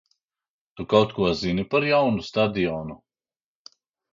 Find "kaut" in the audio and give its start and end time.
0.93-1.11